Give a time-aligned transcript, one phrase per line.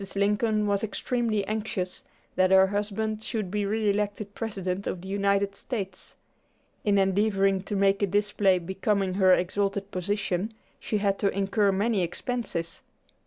[0.15, 2.03] Lincoln was extremely anxious
[2.35, 6.15] that her husband should be re elected President of the United States.
[6.83, 12.01] In endeavoring to make a display becoming her exalted position, she had to incur many
[12.01, 12.81] expenses.
[12.83, 13.09] Mr.